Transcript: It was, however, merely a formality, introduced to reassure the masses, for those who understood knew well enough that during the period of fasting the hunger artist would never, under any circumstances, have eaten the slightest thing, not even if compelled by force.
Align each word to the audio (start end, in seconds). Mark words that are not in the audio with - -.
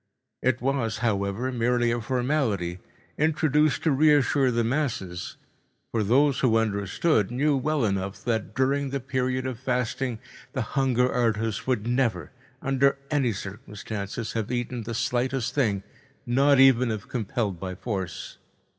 It 0.41 0.61
was, 0.61 0.97
however, 1.05 1.51
merely 1.51 1.91
a 1.91 2.01
formality, 2.01 2.79
introduced 3.19 3.83
to 3.83 3.91
reassure 3.91 4.49
the 4.49 4.63
masses, 4.63 5.37
for 5.91 6.01
those 6.03 6.39
who 6.39 6.57
understood 6.57 7.29
knew 7.29 7.55
well 7.55 7.85
enough 7.85 8.23
that 8.23 8.55
during 8.55 8.89
the 8.89 8.99
period 8.99 9.45
of 9.45 9.59
fasting 9.59 10.17
the 10.53 10.63
hunger 10.73 11.13
artist 11.13 11.67
would 11.67 11.85
never, 11.85 12.31
under 12.63 12.97
any 13.11 13.31
circumstances, 13.31 14.33
have 14.33 14.51
eaten 14.51 14.81
the 14.81 14.95
slightest 14.95 15.53
thing, 15.53 15.83
not 16.25 16.59
even 16.59 16.89
if 16.89 17.07
compelled 17.07 17.59
by 17.59 17.75
force. 17.75 18.39